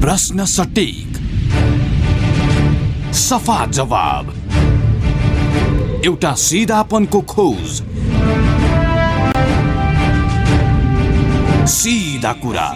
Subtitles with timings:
[0.00, 1.16] प्रश्न सटिक।
[3.14, 4.28] सफा जवाब।
[6.06, 7.82] एउटा सिधापनको खोज।
[11.70, 12.68] सिधा कुरा।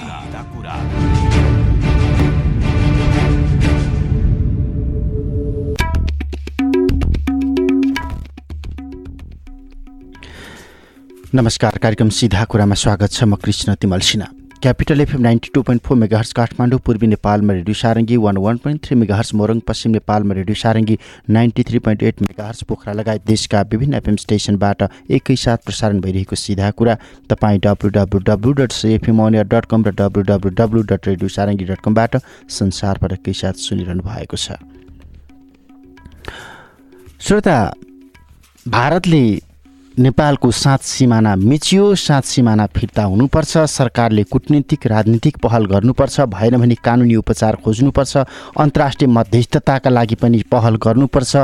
[11.35, 14.44] नमस्कार कार्यक्रम सिधा कुरामा स्वागत छ म Krishna Timal Sinha.
[14.65, 18.83] Capital FM ninety two point four megahertz Kathmandu पूर्वी नेपालमा radio Sarangi one one point
[18.85, 20.97] three megahertz Morang पश्चिम नेपालमा radio Sarangi
[21.31, 26.71] ninety three point eight megahertz Pokhara लगायत देशका विभिन्न एफएम स्टेसनबाट एकैसाथ प्रसारण भइरहेको सिधा
[26.81, 26.97] कुरा।
[27.31, 31.29] तपाईँ W W W dot FM अनियर dot com र W W W dot radio
[31.37, 32.17] Sarangi dot कमबाट
[32.59, 34.57] संसारबाट एकैसाथ सुनिरहनु भएको छ।
[37.21, 37.59] श्रोता
[38.67, 39.25] भारतले
[39.99, 46.75] नेपालको सात सिमाना मिचियो सात सिमाना फिर्ता हुनुपर्छ। सरकारले कुटनीतिक राजनीतिक पहल गर्नुपर्छ। भएन भने
[46.75, 48.17] कानुनी उपचार खोज्नुपर्छ।
[48.59, 51.37] अन्तर्राष्ट्रिय मध्यस्थताका लागि पनि पहल गर्नुपर्छ।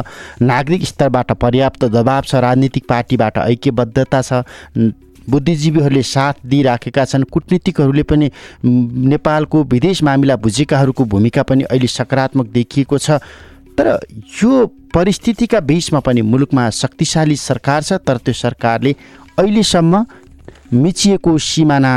[0.43, 4.43] नागरिक स्तरबाट पर्याप्त दबाव छ। राजनीतिक पार्टीबाट ऐक्यबद्धता छ।
[5.31, 8.31] बुद्धिजीवीहरूले साथ दिइराखेका छन्। कुटनीतिकहरूले पनि
[8.67, 13.23] नेपालको विदेश मामिला बुझेकाहरूको भूमिका पनि अहिले सकारात्मक देखिएको छ।
[13.81, 13.99] तर
[14.43, 18.93] यो परिस्थितिका बिचमा पनि मुलुकमा शक्तिशाली सरकार छ तर त्यो सरकारले
[19.39, 20.05] अहिलेसम्म
[20.75, 21.93] मिचिएको सिमाना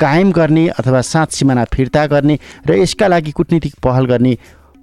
[0.00, 4.36] कायम गर्ने अथवा सात सिमाना फिर्ता गर्ने र यसका लागि कुटनीतिक पहल गर्ने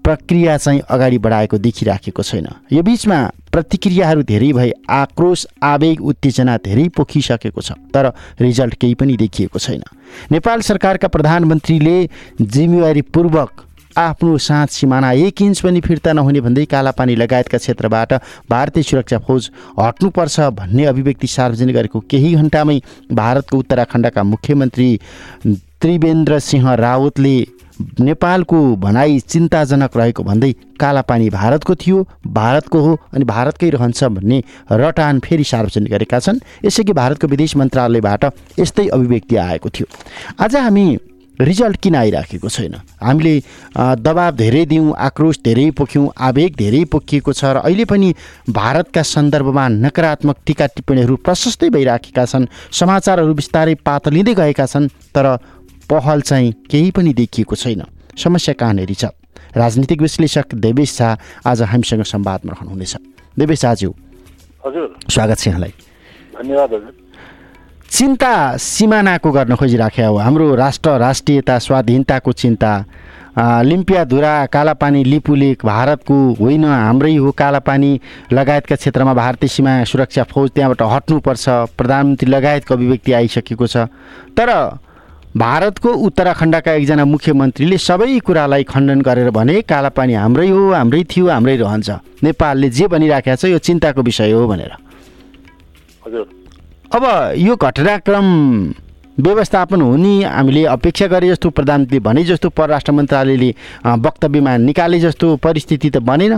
[0.03, 3.17] प्रक्रिया चाहिँ अगाडि बढाएको देखिराखेको छैन। यो बिचमा
[3.53, 9.83] प्रतिक्रियाहरू धेरै भए आक्रोश आवेग उत्तेजना धेरै पोखिसकेको छ तर रिजल्ट केही पनि देखिएको छैन।
[10.31, 11.97] नेपाल सरकारका प्रधानमन्त्रीले
[12.41, 13.51] जिम्मेवारीपूर्वक
[13.97, 18.13] आफ्नो साँझ सिमाना एक इन्च पनि फिर्ता नहुने भन्दै कालापानी लगायतका क्षेत्रबाट
[18.49, 22.79] भारतीय सुरक्षा फौज हट्नुपर्छ भन्ने अभिव्यक्ति सार्वजनिक गरेको केही घन्टामै
[23.13, 24.99] भारतको उत्तराखण्डका मुख्यमन्त्री
[25.81, 27.35] त्रिवेन्द्र सिंह रावतले
[27.99, 35.19] नेपालको भनाइ चिन्ताजनक रहेको भन्दै कालापानी भारतको थियो भारतको हो अनि भारतकै रहन्छ भन्ने रटान
[35.19, 38.25] फेरि सार्वजनिक गरेका छन्। यसअघि भारतको विदेश मन्त्रालयबाट
[38.59, 39.87] यस्तै अभिव्यक्ति आएको थियो।
[40.39, 40.85] आज हामी
[41.41, 42.75] रिजल्ट किन आइराखेको छैन?
[43.01, 43.33] हामीले
[43.97, 48.13] दबाब धेरै दियौँ आक्रोश धेरै पोख्यौँ आवेग धेरै पोखिएको छ र अहिले पनि
[48.49, 55.25] भारतका सन्दर्भमा नकारात्मक टिका टिप्पणीहरू प्रशस्तै भइराखेका छन्। समाचारहरू बिस्तारै पातलिँदै गएका छन् तर
[55.89, 57.81] पहल चाहिँ केही पनि देखिएको छैन।
[58.15, 59.11] समस्या कहाँनिर छ?
[59.51, 62.95] राजनीतिक विश्लेषक देवेश शाह आज हामीसँग संवादमा रहनुहुनेछ।
[63.35, 63.89] देवेश शाहज्यू
[64.63, 65.73] हजुर। स्वागत छ यहाँलाई।
[66.37, 67.00] धन्यवाद हजुर।
[67.91, 72.71] चिन्ता सिमानाको गर्न खोजिराखे हो। हाम्रो राष्ट्र राष्ट्रियता स्वाधीनताको चिन्ता।
[73.67, 77.91] लिम्पियाधुरा कालापानी लिपुलेक भारतको होइन हाम्रै हो कालापानी
[78.31, 81.45] लगायतका क्षेत्रमा भारतीय सीमा सुरक्षा फौज त्यहाँबाट हट्नुपर्छ।
[81.77, 83.77] प्रधानमन्त्री लगायतको अभिव्यक्ति आइसकेको छ।
[84.39, 84.49] तर
[85.35, 91.55] भारतको उत्तराखण्डका एकजना मुख्यमन्त्रीले सबै कुरालाई खण्डन गरेर भने कालापानी हाम्रै हो हाम्रै थियो हाम्रै
[91.59, 91.89] रहन्छ।
[92.23, 94.71] नेपालले जे भनिराखेको छ यो चिन्ताको विषय हो भनेर।
[96.07, 96.40] हजुर।
[96.93, 97.03] अब
[97.37, 98.25] यो घटनाक्रम
[99.19, 103.49] व्यवस्थापन हुने हामीले अपेक्षा गरे जस्तो प्रधानमन्त्री भने जस्तो परराष्ट्र मन्त्रालयले
[104.05, 106.37] वक्तव्यमा निकाले जस्तो परिस्थिति त बनेन।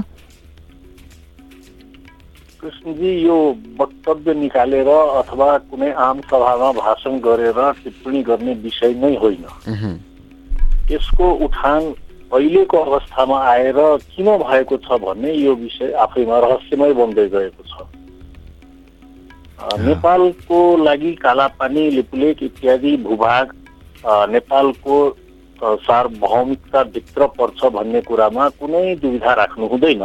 [2.62, 3.38] कृष्णजी यो
[3.80, 9.44] वक्तव्य निकालेर अथवा कुनै आम सभामा भाषण गरेर टिप्पणी गर्ने विषय नै होइन।
[10.92, 11.82] यसको उठान
[12.30, 13.82] अहिलेको अवस्थामा आएर
[14.14, 17.90] किन भएको छ भन्ने यो विषय आफैमा रहस्यमय बन्दै गएको छ।
[19.64, 23.54] नेपालको लागि कालापानी लिपुलेक इत्यादि भूभाग
[24.30, 24.96] नेपालको
[25.64, 30.04] सार्वभौमिकताभित्र पर्छ भन्ने कुरामा कुनै दुविधा राख्नु हुँदैन।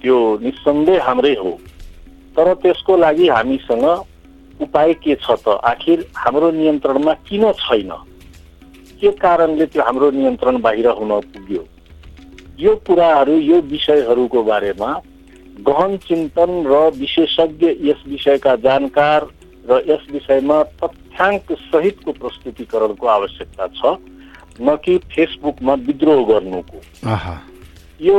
[0.00, 1.52] त्यो निसन्देह हाम्रै हो।
[2.36, 3.86] तर त्यसको लागि हामीसँग
[4.60, 5.48] उपाय के छ त?
[5.64, 7.90] आखिर हाम्रो नियन्त्रणमा किन छैन?
[9.00, 11.62] के कारणले त्यो हाम्रो नियन्त्रण बाहिर हुन पुग्यो?
[12.60, 14.90] यो कुराहरू यो विषयहरूको बारेमा
[15.58, 19.26] गहन चिन्तन र विशेषज्ञ यस विषयका जानकार
[19.70, 23.96] र यस विषयमा तथ्याङ्क सहितको प्रस्तुतिकरणको आवश्यकता छ
[24.60, 26.78] न कि फेसबुकमा विद्रोह गर्नुको।
[28.00, 28.16] यो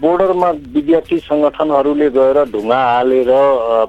[0.00, 3.30] बोर्डरमा विद्यार्थी सङ्गठनहरूले गएर ढुङ्गा हालेर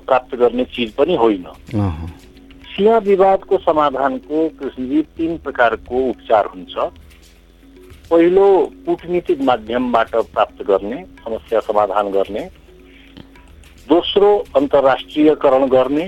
[0.06, 1.46] प्राप्त गर्ने चिज पनि होइन।
[2.74, 6.75] सीमा विवादको समाधानको कृष्णजी तिन प्रकारको उपचार हुन्छ।
[8.10, 8.48] पहिलो
[8.86, 12.50] कुटनीतिक माध्यमबाट प्राप्त गर्ने समस्या समाधान गर्ने
[13.90, 16.06] दोस्रो अन्तर्राष्ट्रियकरण गर्ने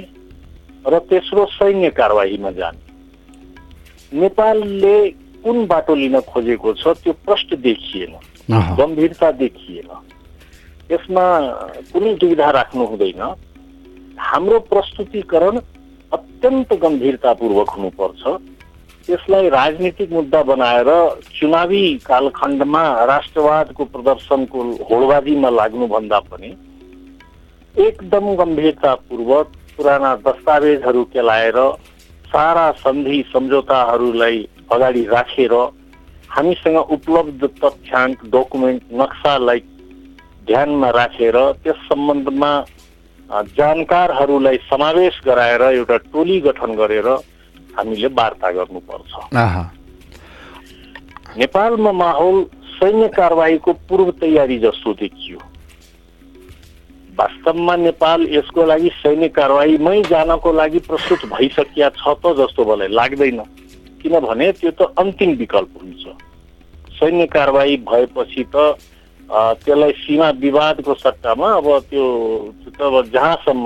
[0.86, 4.98] र तेस्रो सैन्य कारवाहीमा जाने। नेपालले
[5.44, 8.14] कुन बाटो लिन खोजेको छ त्यो प्रश्न देखिएन
[8.80, 9.90] गम्भीरता देखिएन।
[10.92, 11.26] यसमा
[11.92, 13.22] कुनै दुविधा राख्नु हुँदैन।
[14.20, 15.60] हाम्रो प्रस्तुतिकरण
[16.12, 18.24] अत्यन्त गम्भीरतापूर्वक हुनुपर्छ।
[19.08, 20.90] त्यसलाई राजनीतिक मुद्दा बनाएर
[21.36, 26.50] चुनावी कालखण्डमा राष्ट्रवादको प्रदर्शनको होडबाजीमा लाग्नुभन्दा पनि
[27.78, 31.58] एकदम गम्भीरतापूर्वक पुराना दस्तावेजहरू केलाएर
[32.28, 34.38] सारा सन्धि सम्झौताहरूलाई
[34.72, 35.54] अगाडि राखेर
[36.30, 39.60] हामीसँग उपलब्ध तथ्याङ्क डकुमेन्ट नक्सालाई
[40.48, 42.52] ध्यानमा राखेर त्यस सम्बन्धमा
[43.58, 47.08] जानकारहरूलाई समावेश गराएर एउटा टोली गठन गरेर
[47.78, 49.12] हामीले वार्ता गर्नुपर्छ।
[51.38, 52.38] नेपालमा माहौल
[52.76, 55.40] सैन्य कारवाहीको पूर्व तयारी जस्तो देखियो।
[57.20, 63.40] वास्तवमा नेपाल यसको लागि सैन्य कारवाहीमै जानको लागि प्रस्तुत भइसकिया छ त जस्तो मलाई लाग्दैन।
[64.02, 66.04] किनभने त्यो त अन्तिम विकल्प हुन्छ।
[67.00, 68.56] सैन्य कारवाही भएपछि त
[69.30, 72.06] त्यसलाई सीमा विवादको सट्टामा अब त्यो
[72.78, 73.66] अब जहाँसम्म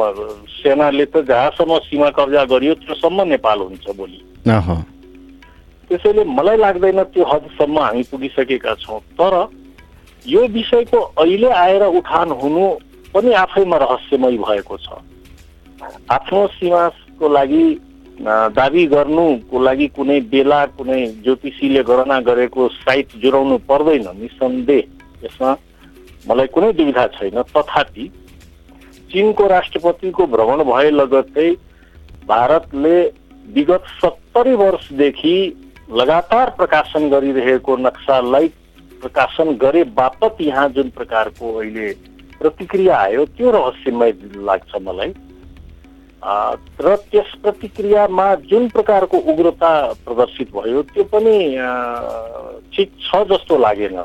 [0.56, 4.20] सेनाले त जहाँसम्म सीमा कब्जा गरियो त्योसम्म नेपाल हुन्छ भोलि
[5.90, 9.34] त्यसैले मलाई लाग्दैन त्यो हदसम्म हामी पुगिसकेका छौँ। तर
[10.26, 12.66] यो विषयको अहिले आएर उठान हुनु
[13.14, 14.88] पनि आफैमा रहस्यमय भएको छ।
[16.12, 17.64] आफ्नो सीमाको लागि
[18.52, 24.84] दावी गर्नुको लागि कुनै बेला कुनै ज्योतिषीले गणना गरेको साइट जुराउनु पर्दैन निसन्देह।
[25.26, 25.52] यसमा
[26.28, 28.06] मलाई कुनै दुविधा छैन। तथापि
[29.12, 31.50] चिनको राष्ट्रपतिको भ्रमण भए लगत्तै
[32.28, 32.98] भारतले
[33.56, 35.36] विगत सत्तरी वर्षदेखि
[35.92, 38.48] लगातार प्रकाशन गरिरहेको नक्सालाई
[39.02, 41.90] प्रकाशन गरे बापत यहाँ जुन प्रकारको अहिले
[42.40, 44.12] प्रतिक्रिया आयो त्यो रहस्यमय
[44.48, 45.14] लाग्छ मलाई।
[46.84, 49.72] र त्यस प्रतिक्रियामा जुन प्रकारको उग्रता
[50.06, 51.36] प्रदर्शित भयो त्यो पनि
[52.76, 53.98] ठिक छ जस्तो लागेन।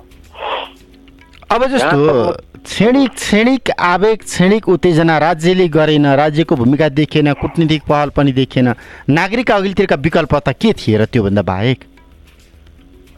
[1.51, 2.33] अब जस्तो
[2.65, 8.73] क्षणिक क्षणिक आवेग क्षणिक उत्तेजना राज्यले गरेन राज्यको भूमिका देखिएन कुटनीतिक पहल पनि देखिएन
[9.11, 11.79] नागरिक अघिल्तिरका विकल्प त के थिए र त्योभन्दा बाहेक?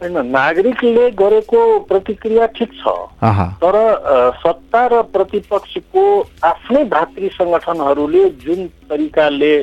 [0.01, 2.93] होइन नागरिकले गरेको प्रतिक्रिया ठिक छ।
[3.61, 3.75] तर
[4.41, 6.03] सत्ता र प्रतिपक्षको
[6.45, 9.55] आफ्नै भातृ सङ्गठनहरूले जुन तरिकाले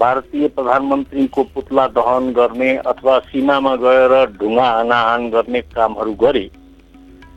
[0.00, 6.46] भारतीय प्रधानमन्त्रीको पुतला दहन गर्ने अथवा सीमामा गएर ढुङ्गा हानाहान गर्ने कामहरू गरे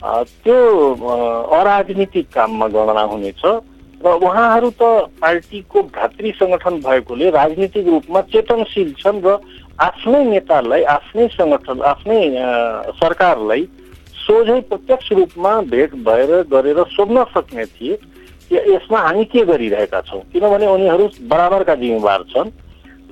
[0.03, 0.57] त्यो
[1.59, 3.43] अराजनीतिक काममा गणना हुनेछ।
[4.01, 4.83] र उहाँहरू त
[5.21, 9.37] पार्टीको भातृ सङ्गठन भएकोले राजनीतिक रूपमा चेतनशील छन् र
[9.81, 12.19] आफ्नै नेतालाई आफ्नै सङ्गठन आफ्नै
[12.99, 13.63] सरकारलाई
[14.25, 17.97] सोझै प्रत्यक्ष रूपमा भेट भएर गरेर सोध्न सक्ने थिए
[18.51, 20.21] यसमा हामी के गरिरहेका छौँ?
[20.33, 22.49] किनभने उनीहरू बराबरका जिम्मेवार छन्।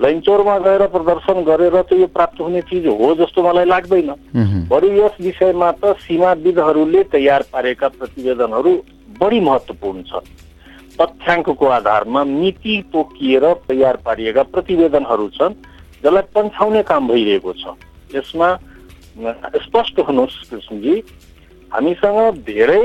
[0.00, 4.14] लैनचौरमा गएर प्रदर्शन गरेर त यो प्राप्त हुने चिज हो जस्तो मलाई लाग्दैन।
[4.70, 8.72] बरु यस विषयमा त सीमाविदहरूले तयार पारेका प्रतिवेदनहरू
[9.20, 10.30] बढी महत्त्वपूर्ण छन्।
[11.00, 15.54] तथ्याङ्कको आधारमा मिति तोकिएर तयार पारिएका प्रतिवेदनहरू छन्।
[16.02, 17.64] जसलाई पन्छाउने काम भइरहेको छ।
[18.14, 18.48] यसमा
[19.62, 20.94] स्पष्ट हुनुहोस् कृष्णजी।
[21.72, 22.84] हामीसँग धेरै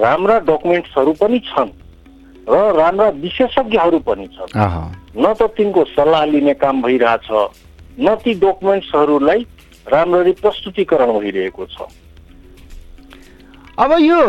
[0.00, 1.70] राम्रा डकुमेन्ट्सहरू पनि छन्
[2.48, 4.50] र राम्रा विशेषज्ञहरू पनि छन्।
[5.18, 7.28] न त तिनको सल्लाह लिने काम भइरहेछ
[8.00, 9.40] न ती डकुमेन्ट्सहरूलाई
[9.86, 11.76] राम्ररी प्रस्तुतिकरण भइरहेको छ।
[13.78, 14.20] अब यो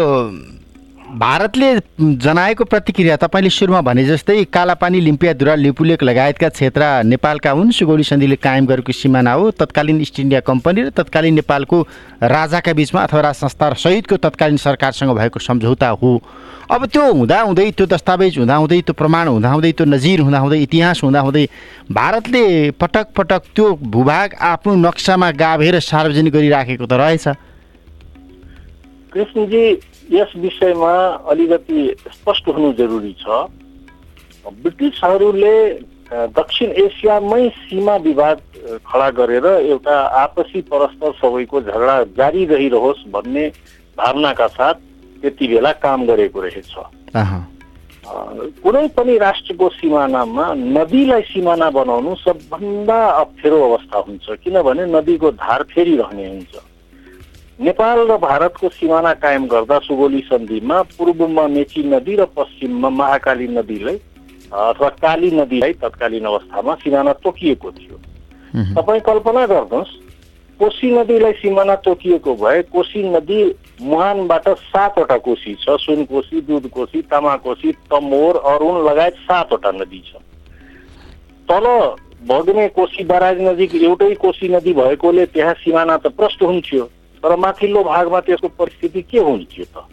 [1.10, 1.68] भारतले
[2.00, 8.36] जनाएको प्रतिक्रिया तपाईँले सुरुमा भने जस्तै कालापानी लिम्पियाधुरा लिपुलेक लगायतका क्षेत्र नेपालका हुन्। सुगौली सन्धिले
[8.38, 11.82] कायम गरेको सिमाना हो। तत्कालीन इस्ट इन्डिया कम्पनी र तत्कालीन नेपालको
[12.24, 16.22] राजाका बिचमा अथवा राज संस्था सहितको तत्कालीन सरकारसँग भएको सम्झौता हो।
[16.70, 21.46] अब त्यो हुँदाहुँदै त्यो दस्तावेज हुँदाहुँदै त्यो प्रमाण हुँदाहुँदै त्यो नजिर हुँदाहुँदै इतिहास हुँदाहुँदै
[21.90, 22.46] भारतले
[22.78, 27.28] पटक पटक त्यो भूभाग आफ्नो नक्सामा गाभेर सार्वजनिक गरिराखेको त रहेछ।
[29.14, 29.64] कृष्णजी
[30.12, 30.94] यस विषयमा
[31.32, 31.80] अलिकति
[32.14, 33.26] स्पष्ट हुनु जरुरी छ।
[34.62, 35.56] ब्रिटिसहरूले
[36.34, 38.40] दक्षिण एसियामै सीमा विवाद
[38.88, 43.46] खडा गरेर एउटा आपसी परस्पर सबैको झगडा जारी रहिरहोस् भन्ने
[43.98, 44.74] भावनाका साथ
[45.22, 46.74] त्यति बेला काम गरेको रहेछ।
[48.64, 56.28] कुनै पनि राष्ट्रको सिमानामा नदीलाई सिमाना बनाउनु सबभन्दा अप्ठ्यारो अवस्था हुन्छ किनभने नदीको धार फेरिरहने
[56.30, 56.54] हुन्छ।
[57.60, 63.96] नेपाल र भारतको सिमाना कायम गर्दा सुगोली सन्धिमा पूर्वमा मेची नदी र पश्चिममा महाकाली नदीलाई
[64.50, 67.98] अथवा काली नदीलाई तत्कालीन अवस्थामा सिमाना तोकिएको थियो।
[68.76, 69.92] तपाईँ कल्पना गर्नुहोस्
[70.60, 73.40] कोशी नदीलाई सिमाना तोकिएको भए कोशी नदी
[73.82, 80.16] मुहानबाट सातवटा कोशी छ सुनकोशी दुधकोशी तामाकोशी तमोर अरुण लगायत सातवटा नदी छ।
[81.48, 81.68] तल
[82.24, 86.90] भग्ने कोशी बराज नजिक एउटै कोशी नदी भएकोले त्यहाँ सिमाना त प्रष्ट हुन्थ्यो।
[87.24, 89.86] तर माथिल्लो भागमा त्यसको परिस्थिति के हुन्थ्यो त?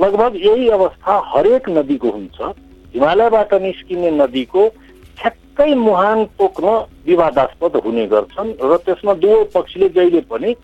[0.00, 2.38] लगभग यही अवस्था हरेक नदीको हुन्छ।
[2.94, 4.62] हिमालयबाट निस्किने नदीको
[5.18, 6.66] ठ्याक्क मुहान तोक्न
[7.06, 10.54] विवादास्पद हुने गर्छन् र त्यसमा दुवै पक्षले जहिले पनि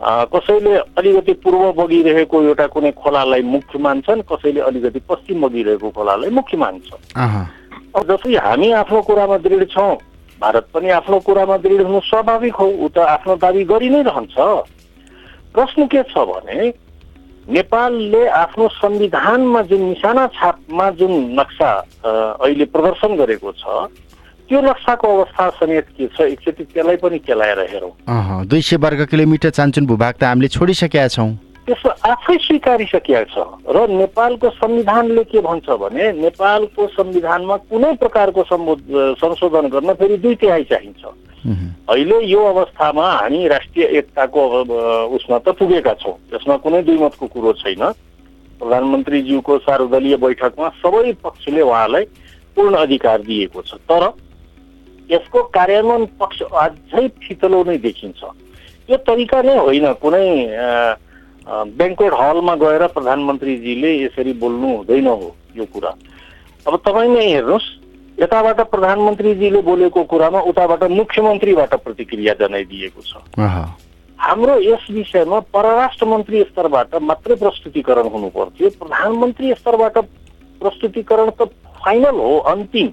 [0.00, 6.56] कसैले अलिकति पूर्व बगिरहेको एउटा कुनै खोलालाई मुख्य मान्छन् कसैले अलिकति पश्चिम बगिरहेको खोलालाई मुख्य
[6.58, 7.02] मान्छन्।
[7.94, 9.94] अब जसरी हामी आफ्नो कुरामा दृढ छौँ
[10.42, 14.36] भारत पनि आफ्नो कुरामा दृढ हुनु स्वाभाविक हो ऊ त आफ्नो दावी गरि नै रहन्छ।
[15.54, 16.72] प्रश्न के छ भने
[17.48, 21.70] नेपालले आफ्नो संविधानमा जुन निशाना छापमा जुन नक्सा
[22.06, 23.64] अहिले प्रदर्शन गरेको छ
[24.48, 29.50] त्यो नक्साको अवस्था समेत के छ एकचोटि त्यसलाई पनि केलाएर हेरौँ। दुई सय वर्ग किलोमिटर
[29.50, 31.30] चान्चुन भूभाग त हामीले छोडिसकेका छौँ।
[32.02, 33.36] आफै स्वीकारिसकेका छ
[33.70, 38.42] र नेपालको संविधानले के भन्छ भने नेपालको संविधानमा कुनै प्रकारको
[39.22, 41.02] संशोधन गर्न फेरि दुई तिहाई चाहिन्छ।
[41.88, 44.40] अहिले यो अवस्थामा हामी राष्ट्रिय एकताको
[45.14, 47.82] उसमा त पुगेका छौँ। त्यसमा कुनै दुई मतको कुरो छैन।
[48.58, 52.04] प्रधानमन्त्रीज्यूको सार्वदलीय बैठकमा सबै पक्षले उहाँलाई
[52.56, 54.02] पूर्ण अधिकार दिएको छ। तर
[55.10, 58.20] यसको कार्यान्वयन पक्ष अझै फितलो नै देखिन्छ।
[58.90, 60.26] यो तरिका नै होइन कुनै
[61.48, 65.90] ब्याङ्कवेट हलमा गएर प्रधानमन्त्रीजीले यसरी बोल्नु हुँदैन हो यो कुरा।
[66.68, 67.68] अब तपाईँ नै हेर्नुहोस्
[68.20, 73.12] यताबाट प्रधानमन्त्रीजीले बोलेको कुरामा उताबाट मुख्यमन्त्रीबाट प्रतिक्रिया जनाइदिएको छ।
[74.18, 79.98] हाम्रो यस विषयमा परराष्ट्र मन्त्री स्तरबाट मात्रै प्रस्तुतिकरण हुनु पर्थ्यो। प्रधानमन्त्री स्तरबाट
[80.60, 81.50] प्रस्तुतिकरण त
[81.82, 82.88] फाइनल हो अन्तिम।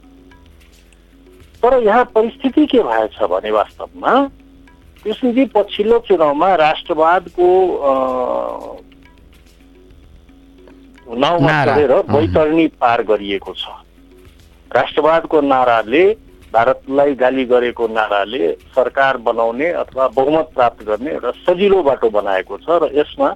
[1.61, 4.13] तर यहाँ परिस्थिति के भएछ भने वास्तवमा
[5.03, 7.47] कृष्णजी पछिल्लो चुनावमा राष्ट्रवादको
[11.17, 13.63] नाउँमा चढेर बैतरणी पार गरिएको छ।
[14.71, 16.03] राष्ट्रवादको नाराले
[16.53, 22.67] भारतलाई गाली गरेको नाराले सरकार बनाउने अथवा बहुमत प्राप्त गर्ने एउटा सजिलो बाटो बनाएको छ
[22.83, 23.29] र यसमा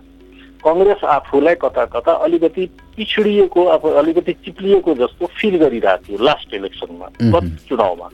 [0.65, 2.65] कङ्ग्रेस आफूलाई कता कता अलिकति
[2.97, 8.07] पिछडिएको अब अलिकति चिप्लिएको जस्तो फिल गरिरहेको थियो लास्ट इलेक्सनमा गत चुनावमा।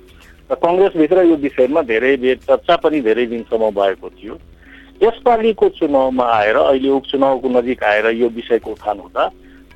[0.50, 4.36] र कङ्ग्रेसभित्र यो विषयमा धेरै बेर चर्चा पनि धेरै दिनसम्म भएको थियो।
[5.04, 9.24] यसपालिको चुनावमा आएर अहिले उपचुनावको नजिक आएर यो विषयको उठान हुँदा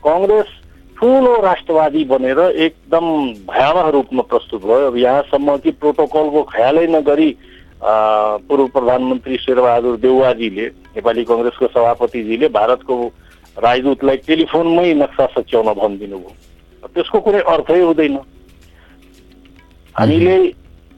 [0.04, 0.50] कङ्ग्रेस
[0.98, 3.06] ठुलो राष्ट्रवादी बनेर एकदम
[3.50, 7.30] भयावह रूपमा प्रस्तुत भयो। अब यहाँसम्म कि प्रोटोकलको ख्यालै नगरी
[7.84, 10.66] पूर्व प्रधानमन्त्री शेरबहादुर देउवाजीले
[10.96, 12.96] नेपाली कङ्ग्रेसको सभापतिजीले भारतको
[13.58, 18.18] राजदूतलाई टेलिफोनमै नक्सा सच्याउन भनिदिनु भयो त्यसको कुनै अर्थै हुँदैन।
[19.96, 20.36] हामीले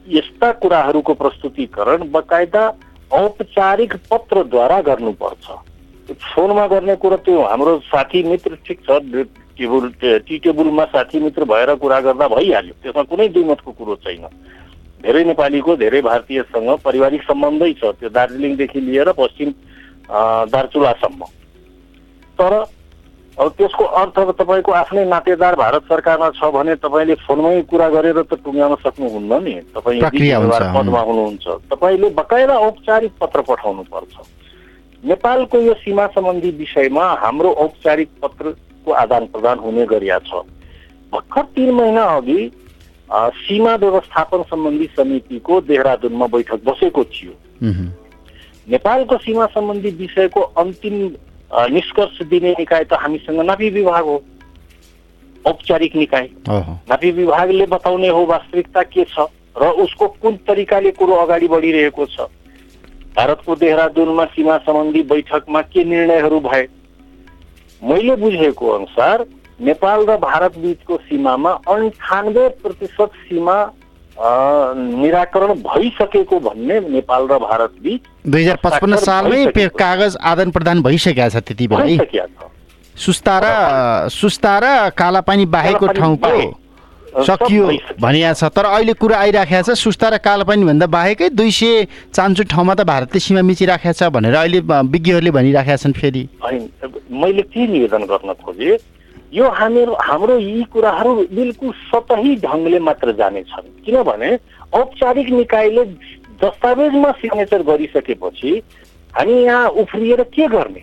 [0.08, 2.62] यस्ता कुराहरूको प्रस्तुतिकरण बकायदा
[3.12, 5.46] औपचारिक पत्रद्वारा गर्नुपर्छ।
[6.24, 8.90] फोनमा गर्ने कुरो त्यो हाम्रो साथी मित्र ठिक छ
[9.58, 14.24] टेबुल टी टेबुलमा साथी मित्र भएर कुरा गर्दा भइहाल्यो। त्यसमा कुनै दुईमतको कुरो छैन।
[15.02, 19.50] धेरै नेपालीको धेरै भारतीयसँग पारिवारिक सम्बन्धै छ। त्यो दार्जिलिङदेखि लिएर पश्चिम
[20.52, 21.20] दार्चुलासम्म।
[22.38, 22.52] तर
[23.36, 28.22] अब त्यसको अर्थ अब तपाईँको आफ्नै नातेदार भारत सरकारमा छ भने तपाईँले फोनमै कुरा गरेर
[28.24, 30.00] त टुङ्ग्याउन सक्नुहुन्न नि। तपाईँ
[30.72, 34.14] पदमा हुनुहुन्छ। तपाईँले बकाइदा औपचारिक पत्र पठाउनु पर्छ
[35.04, 40.40] नेपालको यो सीमा सम्बन्धी विषयमा हाम्रो औपचारिक पत्रको आदान प्रदान हुने गरिया छ।
[41.12, 42.40] भर्खर तिन महिना अघि
[43.36, 47.32] सीमा व्यवस्थापन सम्बन्धी समितिको देहरादुनमा बैठक बसेको थियो।
[48.66, 50.96] नेपालको सीमा सम्बन्धी विषयको अन्तिम
[51.50, 54.22] निष्कर्ष दिने निकाय त हामीसँग नापी विभाग हो।
[55.44, 59.26] औपचारिक निकाय। नापी विभागले बताउने हो वास्तविकता के छ
[59.56, 62.28] र उसको कुन तरिकाले कुरो अगाडि बढिरहेको छ।
[63.16, 66.66] भारतको देहरादुनमा सीमा सम्बन्धी बैठकमा के निर्णयहरू भए?
[67.82, 69.24] मैले बुझेको अनुसार
[69.60, 73.56] नेपाल र भारत बिचको सीमामा अन्ठानब्बे प्रतिशत सीमा
[74.18, 81.28] निराकरण भइसकेको भन्ने नेपाल र भारत बिच दुई हजार पचपन्न सालमै कागज आदान प्रदान भइसकेको
[81.30, 82.24] छ त्यति बेला।
[82.96, 83.46] सुस्ता र
[84.10, 87.66] सुस्ता र कालापानी बाहेकको ठाउँको सकियो
[88.00, 92.42] भनिया छ तर अहिले कुरा आइराखेको छ सुस्ता र कालापानी भन्दा बाहेकै दुई सय चान्चु
[92.48, 98.02] ठाउँमा त भारतले सीमा मिचिराखेको छ भनेर अहिले विज्ञहरूले भनिराखेका छन् फेरि। मैले के निवेदन
[98.08, 98.76] गर्न खोजेँ
[99.34, 104.30] यो हामीहरू हाम्रो यी कुराहरू बिल्कुल सतही ढङ्गले मात्र जानेछन् किनभने
[104.72, 105.84] औपचारिक निकायले
[106.42, 108.52] दस्तावेजमा सिग्नेचर गरिसकेपछि
[109.14, 110.82] हामी यहाँ उफ्रिएर के गर्ने?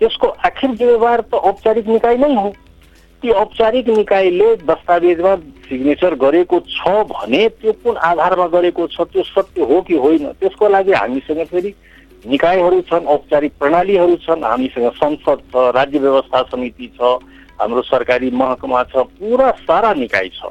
[0.00, 2.48] त्यसको आखिर व्यवहार त औपचारिक निकाय नै हो।
[3.22, 5.34] ती औपचारिक निकायले दस्तावेजमा
[5.68, 10.68] सिग्नेचर गरेको छ भने त्यो कुन आधारमा गरेको छ त्यो सत्य हो कि होइन त्यसको
[10.68, 11.74] लागि हामीसँग फेरि
[12.24, 17.18] निकायहरू छन् औपचारिक प्रणालीहरू छन् हामीसँग संसद छ राज्य व्यवस्था समिति छ
[17.60, 20.50] हाम्रो सरकारी महकमा छ पुरा सारा निकाय छ।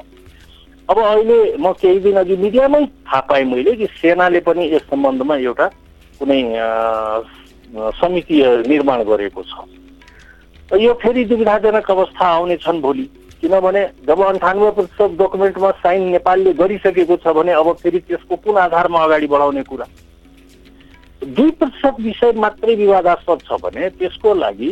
[0.88, 5.36] अब अहिले म केही दिन अघि मिडियामै थाहा पाएँ मैले कि सेनाले पनि यस सम्बन्धमा
[5.36, 5.66] एउटा
[6.20, 6.40] कुनै
[7.96, 9.64] समिति निर्माण गरेको छ।
[10.80, 13.08] यो फेरि दुविधाजनक अवस्था आउने छन् भोलि
[13.40, 19.04] किनभने जब अन्ठानब्बे प्रतिशत डकुमेन्टमा साइन नेपालले गरिसकेको छ भने अब फेरि त्यसको कुन आधारमा
[19.04, 19.86] अगाडि बढाउने कुरा।
[21.24, 24.70] दुई प्रतिशत विषय मात्रै विवादास्पद छ भने त्यसको लागि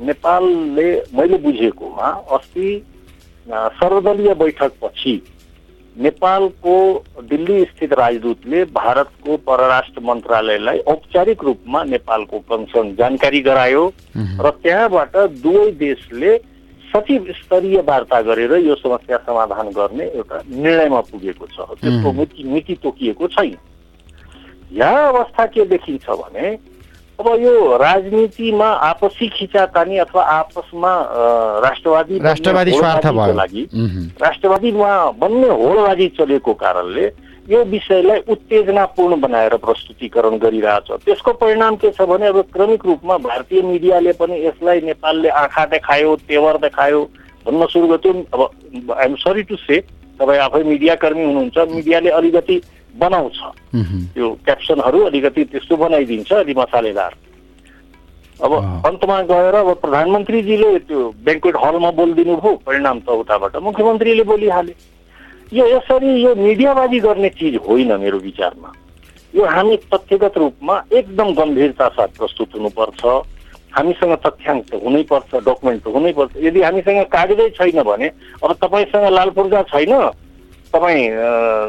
[0.00, 2.68] नेपालले मैले बुझेकोमा अस्ति
[3.80, 5.14] सर्वदलीय बैठकपछि
[5.96, 6.74] नेपालको
[7.30, 15.70] दिल्ली स्थित राजदूतले भारतको परराष्ट्र मन्त्रालयलाई औपचारिक रूपमा नेपालको कन्सर्न जानकारी गरायो र त्यहाँबाट दुवै
[15.80, 16.36] देशले
[16.92, 22.74] सचिव स्तरीय वार्ता गरेर यो समस्या समाधान गर्ने एउटा निर्णयमा पुगेको छ। त्यसको मिति मिति
[22.82, 23.56] तोकिएको छैन।
[24.72, 26.48] यहाँ अवस्था के देखिन्छ भने
[27.18, 30.92] अब यो राजनीतिमा आपसी खिचातानी अथवा आपसमा
[31.64, 33.68] राष्ट्रवादी राष्ट्रवादी स्वार्थ भयो। लागि
[34.22, 37.06] राष्ट्रवादीमा बन्ने होडबाजी चलेको कारणले
[37.50, 43.62] यो विषयलाई उत्तेजनापूर्ण बनाएर प्रस्तुतिकरण गरिरहेछ। त्यसको परिणाम के छ भने अब क्रमिक रूपमा भारतीय
[43.62, 47.02] मिडियाले पनि यसलाई नेपालले आँखा देखायो तेवर देखायो
[47.46, 49.80] भन्न सुरु गर्थ्यो अब आइएम सरी टु से
[50.20, 52.60] तपाईँ आफै मिडियाकर्मी हुनुहुन्छ। मिडियाले अलिकति
[52.94, 53.38] बनाउँछ।
[54.14, 57.12] त्यो क्याप्सनहरू अलिकति त्यस्तो बनाइदिन्छ अलि मसालेदार
[58.40, 58.52] अब
[58.86, 64.74] अन्तमा गएर अब प्रधानमन्त्रीजीले त्यो ब्याङ्कवेट हलमा बोलिदिनु भयो परिणाम त उताबाट मुख्यमन्त्रीले बोलिहाले।
[65.52, 68.72] यो यसरी यो मिडियाबाजी गर्ने चिज होइन मेरो विचारमा।
[69.34, 73.02] यो हामी तथ्यगत रूपमा एकदम गम्भीरता साथ प्रस्तुत हुनुपर्छ।
[73.68, 78.08] हामीसँग तथ्याङ्क हुनैपर्छ डकुमेन्ट हुनैपर्छ। यदि हामीसँग कागजै छैन भने
[78.44, 79.92] अब तपाईँसँग लाल पूर्जा छैन
[80.68, 81.08] तपाईँ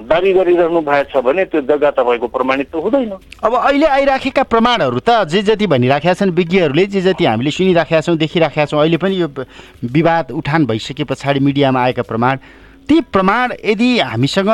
[0.08, 3.12] दावी गरिरहनु भएछ भने त्यो जग्गा तपाईँको प्रमाणित हुँदैन।
[3.44, 8.18] अब अहिले आइराखेका प्रमाणहरू त जे जति भनिराखेका छन् विज्ञहरूले जे जति हामीले सुनिराखेका छौँ
[8.18, 9.28] देखिराखेका छौँ अहिले पनि यो
[9.88, 12.38] विवाद उठान भइसके पछाडि मिडियामा आएका प्रमाण
[12.90, 14.52] ती प्रमाण यदि हामीसँग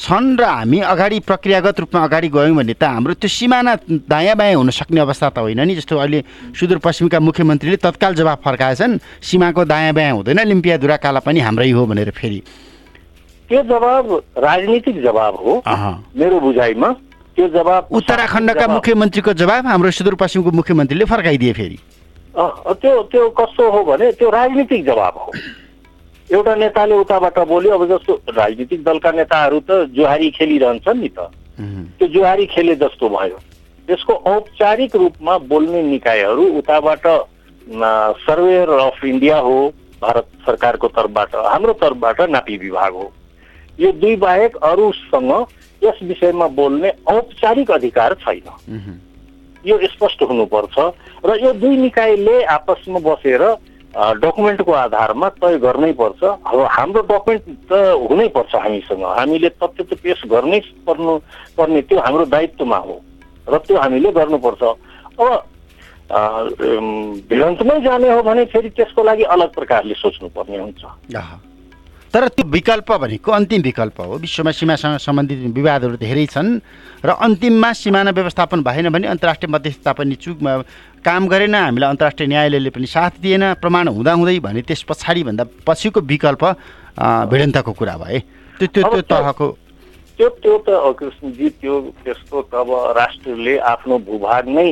[0.00, 3.74] छन् र हामी अगाडि प्रक्रियागत रूपमा अगाडि गयौँ भने त हाम्रो त्यो सिमाना
[4.08, 6.24] दायाँ बायाँ हुन सक्ने अवस्था त होइन नि जस्तो अहिले
[6.56, 12.42] सुदूरपश्चिमका मुख्यमन्त्रीले तत्काल जवाफ फर्काएछन् सीमाको दायाँ बायाँ हुँदैन लिम्पिया पनि हाम्रै हो भनेर फेरि।
[13.50, 14.06] त्यो जवाब
[14.38, 15.52] राजनीतिक जवाब हो।
[16.16, 16.88] मेरो बुझाइमा
[17.36, 21.78] त्यो जवाब उत्तराखण्डका मुख्यमन्त्रीको जवाब हाम्रो सुदूरपश्चिमको मुख्यमन्त्रीले फर्काइदिए फेरि।
[22.78, 25.32] त्यो त्यो कस्तो हो भने त्यो राजनीतिक जवाब हो।
[26.30, 31.18] एउटा नेताले उताबाट बोल्यो अब जस्तो राजनीतिक दलका नेताहरू त जुहारी खेलिरहन्छन् नि त।
[31.98, 33.38] त्यो जुहारी खेले जस्तो भयो।
[33.88, 37.06] त्यसको औपचारिक रूपमा बोल्ने निकायहरू उताबाट
[38.24, 39.56] सर्वेयर अफ इन्डिया हो
[40.02, 43.12] भारत सरकारको तर्फबाट हाम्रो तर्फबाट नापी विभाग हो।
[43.78, 45.32] यो दुई बाहेक अरूसँग
[45.82, 48.46] यस विषयमा बोल्ने औपचारिक अधिकार छैन।
[49.64, 50.78] यो स्पष्ट हुनुपर्छ
[51.24, 53.42] र यो दुई निकायले आपसमा बसेर
[53.90, 57.72] डकुमेन्टको आधारमा तय गर्नै पर्छ। अब हाम्रो डकुमेन्ट त
[58.08, 61.18] हुनै पर्छ हामीसँग। हामीले तथ्य त पेस गर्नै पर्नु
[61.58, 62.96] पर्ने त्यो हाम्रो दायित्वमा हो
[63.48, 64.62] र त्यो हामीले गर्नुपर्छ।
[65.20, 65.28] अब
[67.30, 70.82] भिडन्तमै जाने हो भने फेरि त्यसको लागि अलग प्रकारले सोच्नुपर्ने हुन्छ।
[72.10, 76.58] तर त्यो विकल्प भनेको अन्तिम विकल्प हो। विश्वमा सीमासँग सम्बन्धित विवादहरू धेरै छन्
[77.06, 80.52] र अन्तिममा सिमाना व्यवस्थापन भएन भने अन्तर्राष्ट्रिय मध्यस्थता पनि चुकमा
[81.06, 86.00] काम गरेन। हामीलाई अन्तर्राष्ट्रिय न्यायालयले पनि साथ दिएन। प्रमाण हुँदाहुँदै भने त्यस पछाडि भन्दा पछिको
[86.02, 86.44] विकल्प
[87.30, 88.18] भिडन्तको कुरा भए।
[88.58, 89.46] त्यो त्यो त्यो तहको
[90.18, 90.68] त्यो त्यो त
[90.98, 94.68] कृष्णजी त्यो त्यस्तो त अब राष्ट्रले आफ्नो भूभाग नै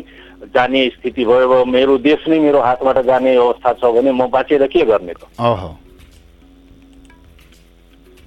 [0.54, 4.84] जाने स्थिति भयो। मेरो देश नै मेरो हातबाट जाने अवस्था छ भने म बाँचेर के
[4.84, 5.22] गर्ने त?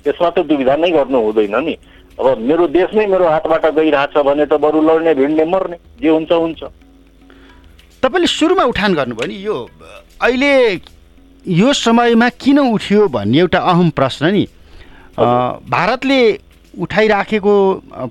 [0.03, 1.75] त्यसमा त दुविधा नै गर्नु हुँदैन नि।
[2.19, 6.31] अब मेरो देश नै मेरो हातबाट गइरहेछ भने त बरु लड्ने भिड्ने मर्ने जे हुन्छ
[6.31, 6.61] हुन्छ।
[8.03, 9.57] तपाईँले सुरुमा उठान गर्नुभयो नि यो
[10.21, 10.53] अहिले
[11.45, 14.45] यो समयमा किन उठ्यो भन्ने एउटा अहम प्रश्न नि।
[15.17, 16.19] भारतले
[16.79, 17.53] उठाइराखेको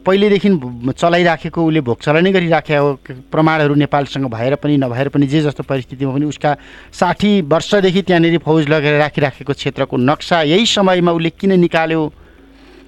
[0.05, 0.49] पहिलेदेखि
[0.93, 2.93] चलाइराखेको उसले भोग चलाइ गरिराखेको
[3.33, 6.57] प्रमाणहरू नेपालसँग भएर पनि नभएर पनि जे जस्तो परिस्थितिमा पनि उसका
[6.93, 12.03] साठी वर्षदेखि त्यहाँनिर फौज लगेर राखिराखेको क्षेत्रको नक्सा यही समयमा उसले किन निकाल्यो?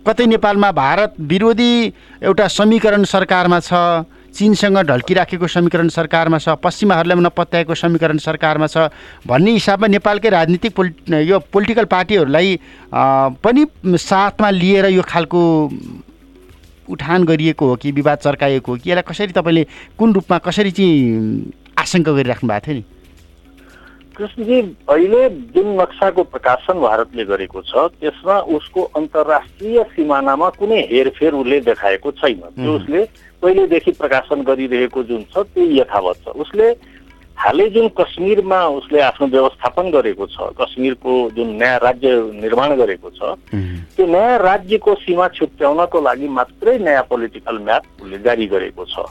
[0.06, 1.72] कतै नेपालमा भारत विरोधी
[2.22, 3.72] एउटा समीकरण सरकारमा छ
[4.34, 8.88] चिनसँग ढल्किराखेको समीकरण सरकारमा छ पश्चिमाहरूलाई नपत्याएको समीकरण सरकारमा छ
[9.26, 12.58] भन्ने हिसाबमा नेपालकै राजनीतिक पोलि यो पोलिटिकल पार्टीहरूलाई
[13.44, 13.66] पनि
[14.00, 15.40] साथमा लिएर यो खालको
[16.88, 19.66] उठान गरिएको हो कि विवाद चर्काइएको हो कि यसलाई कसरी तपाईँले
[19.98, 22.84] कुन रूपमा कसरी चाहिँ आशंका गरिराख्नु भएको थियो नि?
[24.16, 24.60] कृष्णजी
[24.92, 32.10] अहिले जुन नक्साको प्रकाशन भारतले गरेको छ त्यसमा उसको अन्तर्राष्ट्रिय सिमानामा कुनै हेरफेर उसले देखाएको
[32.20, 33.04] छैन। त्यो उसले
[33.42, 36.68] पहिलेदेखि प्रकाशन गरिरहेको जुन छ त्यो यथावत छ। उसले
[37.37, 43.35] हालै जुन कश्मीरमा उसले आफ्नो व्यवस्थापन गरेको छ कश्मीरको जुन नयाँ राज्य निर्माण गरेको छ
[43.96, 49.11] त्यो नयाँ राज्यको सीमा छुट्याउनको लागि मात्रै नयाँ पोलिटिकल म्याप उसले जारी गरेको छ।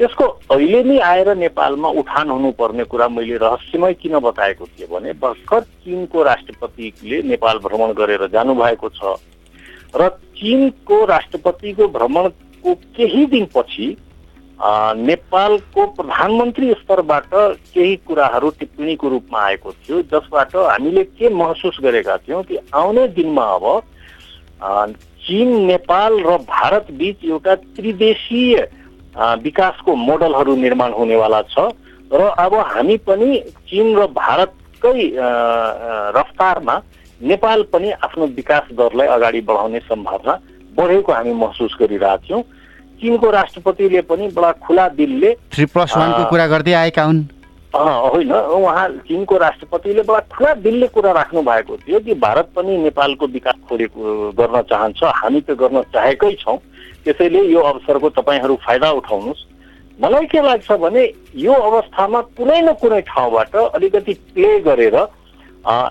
[0.00, 5.60] त्यसको अहिले नै आएर नेपालमा उठान हुनुपर्ने कुरा मैले रहस्यमय किन बताएको थिएँ भने भर्खर
[5.84, 9.00] चिनको राष्ट्रपतिले नेपाल भ्रमण गरेर जानुभएको छ
[9.94, 10.08] र
[10.40, 11.88] चिनको राष्ट्रपतिको
[12.62, 13.96] भ्रमणको केही दिनपछि
[14.98, 17.34] नेपालको प्रधानमन्त्री स्तरबाट
[17.74, 23.44] केही कुराहरू टिप्पणीको रूपमा आएको थियो जसबाट हामीले के महसुस गरेका थियौँ कि आउने दिनमा
[23.54, 23.82] अब
[25.22, 28.56] चिन नेपाल र भारत बिच एउटा त्रिदेशीय
[29.42, 31.68] विकासको मोडलहरू निर्माण हुनेवाला छ
[32.12, 35.10] र अब हामी पनि चिन र भारतकै
[36.14, 36.80] रफ्तारमा
[37.20, 40.38] नेपाल पनि आफ्नो विकास दरलाई अगाडि बढाउने सम्भावना
[40.76, 42.42] बढेको हामी महसुस गरिरहेका थियौँ
[43.00, 47.22] चिनको राष्ट्रपतिले पनि बडा खुला दिलले थ्री प्लस वानको कुरा गर्दै आएका हुन्।
[47.74, 53.26] होइन उहाँ चिनको राष्ट्रपतिले बडा खुला दिलले कुरा राख्नु भएको थियो कि भारत पनि नेपालको
[53.26, 56.58] विकास खोजेको गर्न चाहन्छ। हामी त गर्न चाहेकै छौँ।
[57.04, 59.46] त्यसैले यो अवसरको तपाईँहरू फाइदा उठाउनुहोस्।
[59.98, 61.02] मलाई के लाग्छ भने
[61.36, 64.96] यो अवस्थामा कुनै न कुनै ठाउँबाट अलिकति प्ले गरेर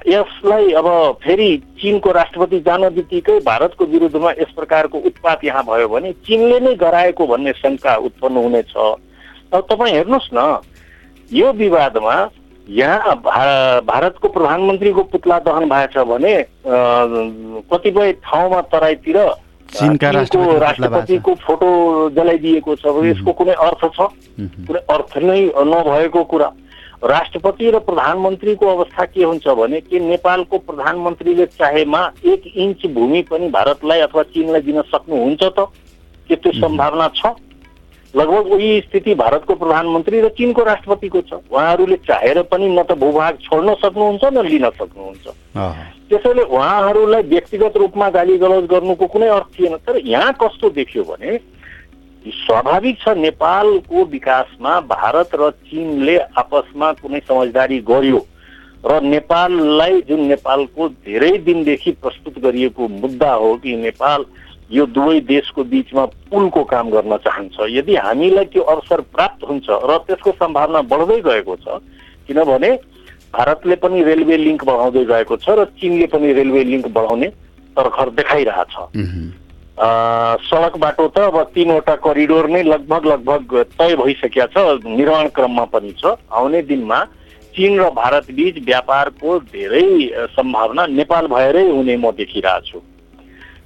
[0.07, 0.87] यसलाई अब
[1.23, 1.49] फेरि
[1.81, 7.27] चिनको राष्ट्रपति जान बित्तिकै भारतको विरुद्धमा यस प्रकारको उत्पात यहाँ भयो भने चिनले नै गराएको
[7.27, 10.59] भन्ने शङ्का उत्पन्न हुनेछ। अब तपाईँ हेर्नुहोस् न
[11.31, 12.15] यो विवादमा
[12.67, 13.15] यहाँ
[13.85, 16.35] भारतको प्रधानमन्त्रीको पुतला दहन भएछ भने
[17.71, 19.17] कतिपय ठाउँमा तराईतिर
[19.71, 21.69] चिनको राष्ट्रपतिको फोटो
[22.15, 23.99] जलाइदिएको छ। यसको कुनै अर्थ छ?
[24.67, 26.49] कुनै अर्थ नै नभएको कुरा।
[27.03, 33.49] राष्ट्रपति र प्रधानमन्त्रीको अवस्था के हुन्छ भने कि नेपालको प्रधानमन्त्रीले चाहेमा एक इन्च भूमि पनि
[33.49, 35.65] भारतलाई अथवा चिनलाई दिन सक्नुहुन्छ त?
[36.29, 37.33] के त्यो सम्भावना छ?
[38.13, 43.37] लगभग उही स्थिति भारतको प्रधानमन्त्री र चिनको राष्ट्रपतिको छ। उहाँहरूले चाहेर पनि न त भूभाग
[43.41, 45.25] छोड्न सक्नुहुन्छ न लिन सक्नुहुन्छ।
[46.09, 51.39] त्यसैले उहाँहरूलाई व्यक्तिगत रूपमा गाली गलौज गर्नुको कुनै अर्थ थिएन। तर यहाँ कस्तो देखियो भने
[52.25, 58.25] स्वाभाविक छ नेपालको विकासमा भारत र चिनले आपसमा कुनै समझदारी गर्यो
[58.85, 64.25] र नेपाललाई जुन नेपालको धेरै दिनदेखि प्रस्तुत गरिएको मुद्दा हो कि नेपाल
[64.71, 69.97] यो दुवै देशको बिचमा पुलको काम गर्न चाहन्छ यदि हामीलाई त्यो अवसर प्राप्त हुन्छ र
[70.07, 71.81] त्यसको सम्भावना बढ्दै गएको छ
[72.27, 72.71] किनभने
[73.33, 77.27] भारतले पनि रेलवे लिङ्क बढाउँदै गएको छ र चिनले पनि रेलवे लिङ्क बढाउने
[77.75, 78.75] तर्खर देखाइरहेछ।
[79.79, 85.91] सडक बाटो त अब तिनवटा करिडोर नै लगभग लगभग तय भइसकेका छ निर्माण क्रममा पनि
[85.97, 86.99] छ। आउने दिनमा
[87.55, 89.87] चिन र भारत बिच व्यापारको धेरै
[90.35, 92.79] सम्भावना नेपाल भएरै हुने म देखिरहेको छु।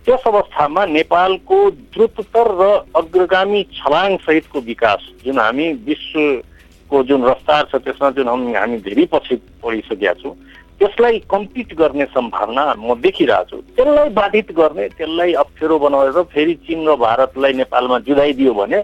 [0.06, 1.58] त्यस अवस्थामा नेपालको
[1.94, 2.64] द्रुततर र
[2.96, 9.36] अग्रगामी छलाङ सहितको विकास जुन हामी विश्वको जुन रफ्तार छ त्यसमा जुन हामी धेरै पछि
[9.64, 10.36] पढिसकेका छौँ।
[10.80, 16.88] त्यसलाई कम्पिट गर्ने सम्भावना म देखिरहेको छु त्यसलाई बाधित गर्ने त्यसलाई अप्ठ्यारो बनाएर फेरि चिन
[16.88, 18.80] र भारतलाई नेपालमा जुदाइदियो भने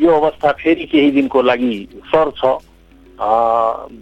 [0.00, 1.74] यो अवस्था फेरि केही दिनको लागि
[2.10, 2.40] सर्छ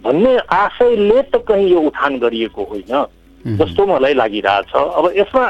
[0.04, 2.94] भन्ने आशयले त कहीँ यो उठान गरिएको होइन
[3.58, 5.44] जस्तो मलाई लागिरहेछ। अब यसमा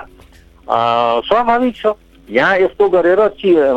[1.25, 1.95] स्वाभाविक छ।
[2.29, 3.21] यहाँ यस्तो गरेर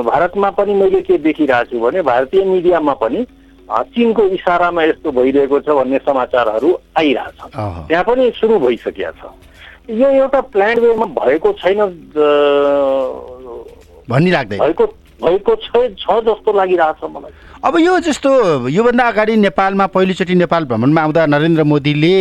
[0.04, 3.26] भारतमा पनि मैले के देखिरहेको छु भने भारतीय मिडियामा पनि
[3.68, 7.40] चिनको इसारामा यस्तो भइरहेको छ भन्ने समाचारहरू आइरहेछ।
[7.88, 9.32] त्यहाँ पनि सुरु भइसकेका छ।
[9.90, 11.80] यो एउटा प्लान वेमा भएको छैन
[14.10, 14.86] भन्ने लाग्दै भएको
[15.20, 17.32] भएको छ जस्तो लागिरहेछ मलाई।
[17.66, 18.32] अब यो जस्तो
[18.70, 22.14] योभन्दा अगाडि नेपालमा पहिलोचोटि नेपाल भ्रमणमा आउँदा नरेन्द्र मोदीले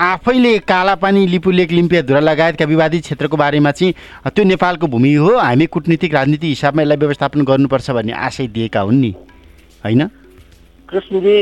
[0.00, 3.94] आफैले कालापानी लिपुलेक लिम्पियाधुरा लगायतका विवादित क्षेत्रको बारेमा चाहिँ
[4.28, 9.00] त्यो नेपालको भूमि हो हामी कुटनीतिक राजनीतिक हिसाबमा यसलाई व्यवस्थापन गर्नुपर्छ भन्ने आशय दिएका हुन्
[9.00, 9.14] नि।
[9.84, 10.02] होइन?
[10.90, 11.36] कृष्णजी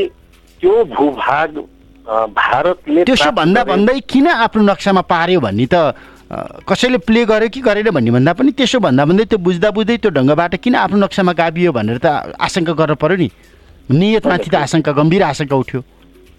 [0.61, 1.59] त्यो भूभाग
[2.37, 5.93] भारतले त्यसो भन्दा भन्दै किन आफ्नो नक्सामा पार्यो भन्ने त
[6.69, 10.11] कसैले प्ले गर्यो कि गरेन भन्ने भन्दा पनि त्यसो भन्दा भन्दै त्यो बुझ्दा बुझ्दै त्यो
[10.17, 13.29] ढङ्गबाट किन आफ्नो नक्सामा गाभियो भनेर त आशंका गर्नु पर्यो नि?
[13.89, 15.81] नियतमाथि त आशंका गम्भीर आशंका उठ्यो।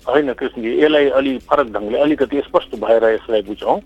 [0.08, 3.78] होइन कृष्णजी यसलाई अलिक फरक ढङ्गले अलिकति स्पष्ट भएर यसलाई बुझौँ।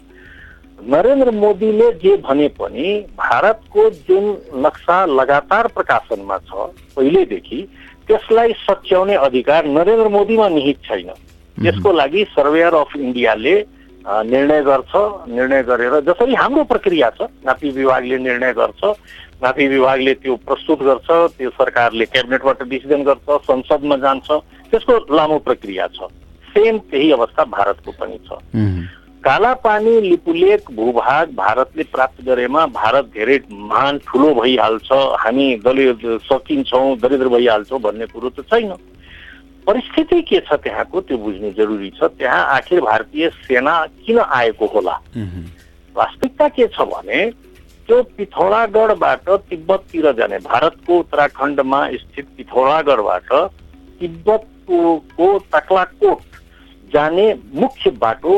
[0.92, 4.26] नरेन्द्र मोदीले जे भने पनि भारतको जुन
[4.66, 7.60] नक्सा लगातार प्रकाशनमा छ पहिल्यैदेखि
[8.08, 11.10] त्यसलाई सच्याउने अधिकार नरेन्द्र मोदीमा निहित छैन।
[11.58, 13.56] यसको लागि सर्वेयर अफ इन्डियाले
[14.06, 14.92] निर्णय गर्छ
[15.30, 18.84] निर्णय गरेर जसरी हाम्रो प्रक्रिया छ नापी विभागले निर्णय गर्छ
[19.44, 24.28] नापी विभागले त्यो प्रस्तुत गर्छ त्यो सरकारले क्याबिनेटबाट डिसिजन गर्छ संसदमा जान्छ
[24.72, 26.12] त्यसको लामो प्रक्रिया छ।
[26.52, 28.30] सेम त्यही अवस्था भारतको पनि छ।
[29.24, 37.28] कालापानी लिपुलेक भूभाग भारतले प्राप्त गरेमा भारत धेरै महान ठुलो भइहाल्छ। हामी दलित सकिन्छौँ दरिद्र
[37.32, 38.72] भइहाल्छौँ भन्ने कुरो त छैन।
[39.68, 44.96] परिस्थिति के छ त्यहाँको त्यो बुझ्नु जरुरी छ। त्यहाँ आखिर भारतीय सेना किन आएको होला?
[45.96, 47.20] वास्तविकता के छ भने
[47.88, 53.32] त्यो पिथौरागढबाट तिब्बततिर जाने भारतको उत्तराखण्डमा स्थित पिथौरागढबाट
[54.00, 56.20] तिब्बतको को तक्लाकोट
[56.92, 58.36] जाने मुख्य बाटो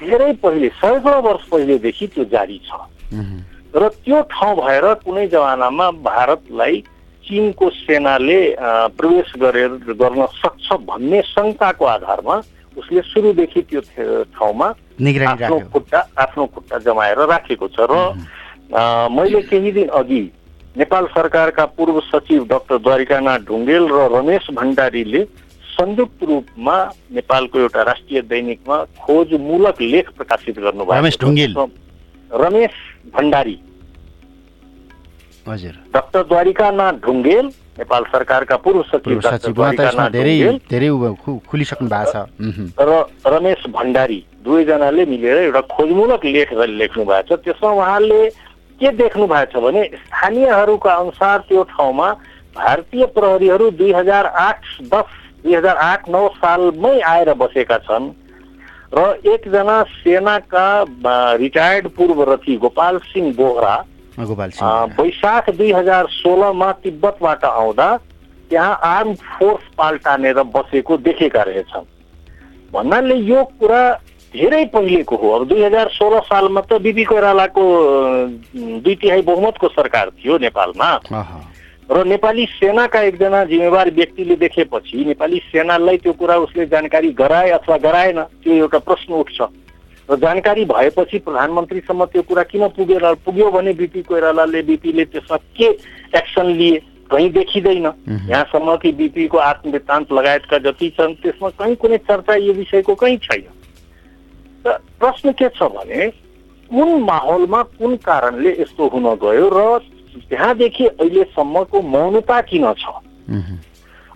[0.00, 2.70] धेरै पहिले सयौँ वर्ष पहिलेदेखि त्यो जारी छ।
[3.74, 6.76] र त्यो ठाउँ भएर कुनै जमानामा भारतलाई
[7.24, 8.40] चिनको सेनाले
[8.96, 12.36] प्रवेश गरेर गर्न सक्छ भन्ने शङ्काको आधारमा
[12.76, 13.80] उसले सुरुदेखि त्यो
[14.32, 14.68] ठाउँमा
[15.26, 17.94] आफ्नो खुट्टा आफ्नो खुट्टा जमाएर राखेको छ र
[19.10, 20.22] मैले केही दिन अघि
[20.76, 25.22] नेपाल सरकारका पूर्व सचिव डाक्टर द्वारिकानाथ ढुङ्गेल र रमेश भण्डारीले
[25.80, 26.76] संयुक्त रूपमा
[27.14, 31.68] नेपालको एउटा राष्ट्रिय दैनिकमा खोजमूलक लेख प्रकाशित गर्नुभयो
[32.34, 32.74] रमेश
[33.14, 33.56] भण्डारी।
[35.46, 37.46] हजुर। डाक्टर द्वारिकानाथ ढुङ्गेल
[37.78, 39.20] नेपाल सरकारका पूर्व सचिव
[40.12, 40.34] धेरै
[40.70, 40.88] धेरै
[41.48, 42.14] खुलिसक्नु भएको छ।
[42.78, 42.90] र
[43.26, 48.20] रमेश भण्डारी दुवैजनाले मिलेर एउटा खोजमूलक लेख लेख्नु भएको छ। त्यसमा उहाँले
[48.80, 52.08] के देख्नु भएको छ भने स्थानीयहरूका अनुसार त्यो ठाउँमा
[52.58, 54.60] भारतीय प्रहरीहरू दुई हजार आठ
[54.92, 55.08] दस
[55.42, 58.10] दुई हजार आठ नौ सालमै आएर बसेका छन्
[58.94, 60.66] र एकजना सेनाका
[61.40, 63.76] रिटायर्ड पूर्वरथी गोपाल सिंह बोहरा
[64.98, 67.88] वैशाख दुई हजार सोह्रमा तिब्बतबाट आउँदा
[68.50, 71.86] त्यहाँ आर्म फोर्स पाल टानेर बसेको देखेका रहेछन्।
[72.72, 73.82] भन्नाले यो कुरा
[74.34, 77.62] धेरै पहिलेको हो। अब दुई हजार सोह्र सालमा त बिपी कोइरालाको
[78.84, 80.90] दुई तिहाई बहुमतको सरकार थियो नेपालमा।
[81.88, 87.76] र नेपाली सेनाका एकजना जिम्मेवार व्यक्तिले देखेपछि नेपाली सेनालाई त्यो कुरा उसले जानकारी गराए अथवा
[87.80, 89.40] गराएन त्यो एउटा प्रश्न उठ्छ।
[90.08, 95.68] र जानकारी भएपछि प्रधानमन्त्रीसम्म त्यो कुरा किन पुगेर पुग्यो भने बिपी कोइरालाले बिपीले त्यसमा के
[96.12, 96.76] एक्सन लिए
[97.10, 97.86] कहीँ देखिँदैन।
[98.28, 103.48] यहाँसम्म कि बिपीको आत्मवृत्तान्त लगायतका जति छन् त्यसमा कहीँ कुनै चर्चा यो विषयको कहीँ छैन।
[104.66, 106.08] र प्रश्न के छ भने
[106.70, 109.96] कुन माहौलमा कुन कारणले यस्तो हुन गयो र
[110.28, 112.84] त्यहाँदेखि अहिलेसम्मको मौनता किन छ?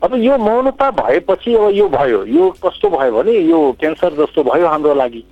[0.02, 4.66] अब यो मौनता भएपछि अब यो भयो यो कस्तो भयो भने यो क्यान्सर जस्तो भयो
[4.66, 5.22] हाम्रो लागि।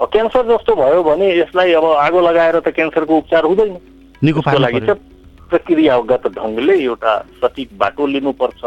[0.00, 3.74] क्यान्सर जस्तो भयो भने यसलाई अब आगो लगाएर त क्यान्सरको उपचार हुँदैन।
[4.20, 5.00] त्यसको लागि चाहिँ
[5.50, 8.62] प्रक्रियागत ढङ्गले एउटा सठिक बाटो लिनुपर्छ।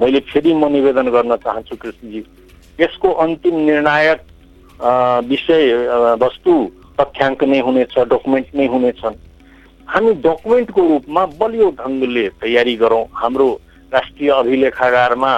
[0.00, 2.20] मैले फेरि म निवेदन गर्न चाहन्छु कृष्णजी
[2.80, 4.20] यसको अन्तिम निर्णायक
[5.28, 5.62] विषय
[6.22, 6.52] वस्तु
[7.00, 9.16] तथ्याङ्क नै हुनेछ डकुमेन्ट नै हुनेछन्।
[9.92, 13.48] हामी डकुमेन्टको रूपमा बलियो ढङ्गले तयारी गरौँ। हाम्रो
[13.92, 15.32] राष्ट्रिय अभिलेखागारमा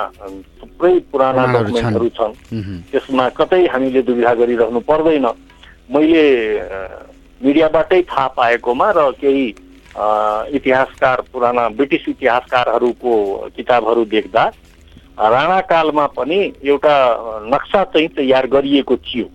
[0.62, 2.32] थुप्रै पुराना डकुमेन्टहरू छन्।
[2.90, 5.26] त्यसमा कतै हामीले दुविधा गरिरहनु पर्दैन।
[5.90, 6.24] मैले
[7.42, 9.46] मिडियाबाटै थाहा पाएकोमा र केही
[10.56, 13.12] इतिहासकार पुराना ब्रिटिस इतिहासकारहरूको
[13.56, 14.44] किताबहरू देख्दा
[15.14, 16.94] राणाकालमा पनि एउटा
[17.52, 19.26] नक्सा चाहिँ तयार गरिएको थियो।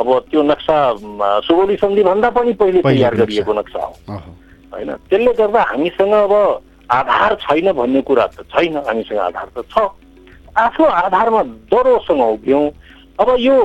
[0.00, 0.76] अब त्यो नक्सा
[1.44, 4.20] सुगोली सन्धिभन्दा पनि पहिले तयार गरिएको नक्सा हो।
[4.72, 4.90] होइन?
[5.08, 6.34] त्यसले गर्दा हामीसँग अब
[6.90, 9.88] आधार छैन भन्ने कुरा त छैन हामीसँग आधार त छ।
[10.56, 12.68] आफ्नो आधारमा डरोसँग उभियौँ।
[13.20, 13.56] अब यो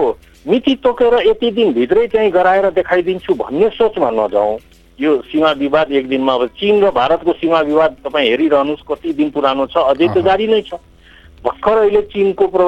[0.45, 4.57] मिति तोकेर यति दिनभित्रै चाहिँ गराएर देखाइदिन्छु भन्ने सोचमा नजाउँ।
[4.99, 9.29] यो सीमा विवाद एक दिनमा अब चिन र भारतको सीमा विवाद तपाईँ हेरिरहनुहोस् कति दिन
[9.29, 10.79] पुरानो छ अझै त जारी नै छ।
[11.43, 12.63] भर्खर अहिले चिनको प्र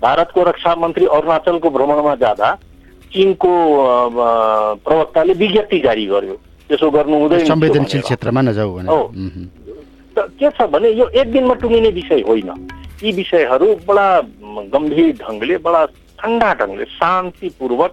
[0.00, 2.48] भारतको रक्षा मन्त्री अरुणाचलको भ्रमणमा जाँदा
[3.12, 3.52] चिनको
[4.80, 6.36] प्रवक्ताले विज्ञप्ति जारी गर्यो।
[6.68, 8.70] त्यसो गर्नु हुँदैन। संवेदनशील क्षेत्रमा नजाऊ
[10.16, 12.50] के छ भने यो एक दिनमा टुङ्गिने विषय होइन।
[13.02, 14.06] यी विषयहरू बडा
[14.72, 15.82] गम्भीर ढङ्गले बडा
[16.18, 17.92] ठन्डा ढङ्गले शान्तिपूर्वक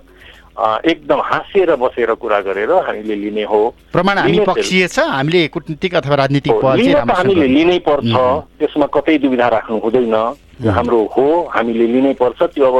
[0.85, 6.15] एकदम हाँसेर बसेर कुरा गरेर हामीले लिने हो। प्रमाण हामी पक्षीय छ हामीले कुटनीतिक अथवा
[6.21, 6.65] राजनीतिक
[7.11, 8.13] हामीले लिनै पर्छ
[8.59, 10.15] त्यसमा कतै दुविधा राख्नु हुँदैन।
[10.61, 12.77] हाम्रो हो हामीले लिनै पर्छ त्यो अब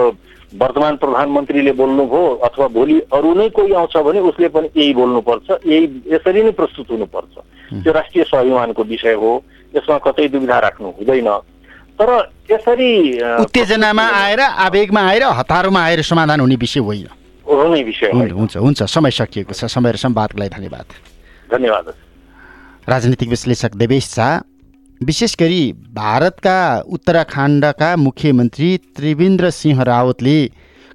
[0.54, 5.84] वर्तमान प्रधानमन्त्रीले बोल्नुभयो अथवा भोलि अरू नै कोही आउँछ भने उसले पनि यही बोल्नुपर्छ यही
[6.12, 7.36] यसरी नै प्रस्तुत हुनुपर्छ।
[7.84, 9.32] त्यो राष्ट्रिय स्वाभिमानको विषय हो
[9.76, 11.30] यसमा कतै दुविधा राख्नु हुँदैन।
[11.96, 12.10] तर
[12.52, 12.92] यसरी
[13.40, 17.08] उत्तेजनामा आएर आवेगमा आएर हतारोमा आएर समाधान हुने विषय होइन।
[17.48, 20.86] हुने विषय हुन्छ हुन्छ समय सकिएको छ। समय र संवादको लागि धन्यवाद।
[21.52, 21.94] धन्यवाद।
[22.90, 24.38] राजनीतिक विश्लेषक देवेश शाह
[25.06, 26.58] विशेष गरी भारतका
[26.96, 30.36] उत्तराखण्डका मुख्यमन्त्री त्रिवेन्द्र सिंह रावतले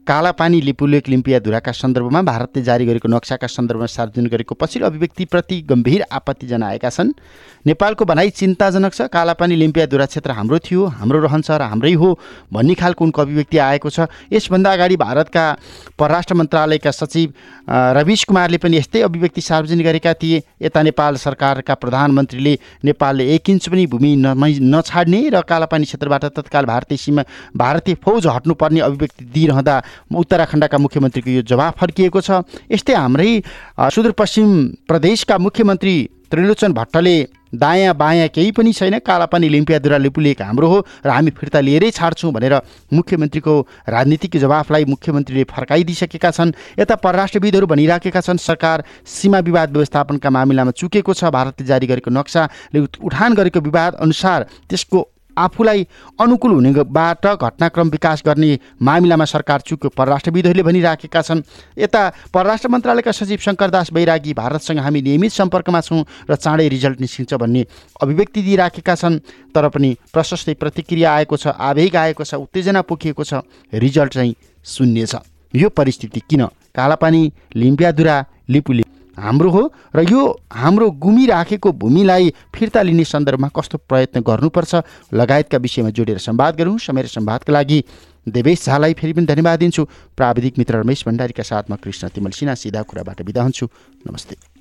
[0.07, 6.47] कालापानी लिपुलेक लिम्पियाधुराका सन्दर्भमा भारतले जारी गरेको नक्साका सन्दर्भमा सार्वजनिक गरेको पछिल्लो अभिव्यक्तिप्रति गम्भीर आपत्ति
[6.47, 7.11] जनाएका छन्।
[7.67, 12.19] नेपालको भनाइ चिन्ताजनक छ। कालापानी लिम्पियाधुरा क्षेत्र हाम्रो थियो हाम्रो रहन्छ र हाम्रै हो
[12.55, 15.45] भन्ने खालको उनको अभिव्यक्ति आएको छ। यसभन्दा अगाडि भारतका
[15.99, 17.33] परराष्ट्र मन्त्रालयका सचिव
[17.99, 22.55] रविश कुमारले पनि यस्तै अभिव्यक्ति सार्वजनिक गरेका थिए। यता नेपाल सरकारका प्रधानमन्त्रीले
[22.87, 24.15] नेपालले एक इन्च पनि भूमि
[24.71, 27.23] नछाड्ने र कालापानी क्षेत्रबाट तत्काल भारतीय सीमा
[27.59, 33.31] भारतीय फौज हट्नुपर्ने अभिव्यक्ति दिइरहँदा उत्तराखण्डका मुख्यमन्त्रीको यो जवाफ फर्किएको छ। यस्तै हाम्रै
[33.79, 34.49] सुदूरपश्चिम
[34.89, 35.97] प्रदेशका मुख्यमन्त्री
[36.31, 37.17] त्रिलोचन भट्टले
[37.55, 42.33] दायाँ बायाँ केही पनि छैन। कालापानी लिम्पियादुरा लिपुलेक हाम्रो हो र हामी फिर्ता लिएरै छाड्छौँ
[42.35, 42.55] भनेर
[42.93, 43.55] मुख्यमन्त्रीको
[43.89, 51.15] राजनीतिक जवाफलाई मुख्यमन्त्रीले फर्काइदिइसकेका छन्। यता परराष्ट्रविदहरू भनिराखेका छन्। सरकार सीमा विवाद व्यवस्थापनका मामिलामा चुकेको
[51.15, 54.99] छ। भारतले जारी गरेको नक्साले उठान गरेको विवाद अनुसार त्यसको
[55.39, 55.87] आफूलाई
[56.21, 61.43] अनुकूल हुनेबाट घटनाक्रम विकास गर्ने मामिलामा सरकार चुक्यो परराष्ट्रविदहरूले भनिराखेका छन्।
[61.79, 62.03] यता
[62.35, 67.67] परराष्ट्र मन्त्रालयका सचिव शङ्करदास बैरागी भारतसँग हामी नियमित सम्पर्कमा छौँ र चाँडै रिजल्ट निस्किन्छ भन्ने
[68.03, 69.19] अभिव्यक्ति दिइराखेका छन्।
[69.55, 75.07] तर पनि प्रशस्तै प्रतिक्रिया आएको छ आवेग आएको छ उत्तेजना पोखिएको छ। रिजल्ट चाहिँ शून्य
[75.07, 75.15] छ।
[75.55, 76.45] यो परिस्थिति किन?
[76.75, 78.83] कालापानी लिम्पियादुरा लिपुले
[79.17, 79.63] हाम्रो हो
[79.97, 84.75] र यो हाम्रो गुमिराखेको भूमिलाई फिर्ता लिने सन्दर्भमा कस्तो प्रयत्न गर्नुपर्छ
[85.15, 87.83] लगायतका विषयमा जोडेर संवाद गरौँ। समय संवादका लागि
[88.29, 89.85] देवेश झालाई फेरि पनि धन्यवाद दिन्छु।
[90.17, 93.69] प्राविधिक मित्र रमेश भण्डारीका साथमा कृष्ण तिमल सिन्हा सिधा कुराबाट बिदा हुन्छु।
[94.07, 94.55] नमस्ते।